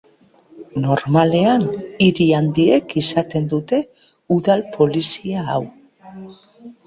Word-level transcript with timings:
Normalean, 0.83 1.65
hiri 2.05 2.25
handiek 2.37 2.95
izaten 3.03 3.45
dute 3.53 3.81
udal 4.37 4.63
polizia 4.79 5.45
hau. 5.57 5.61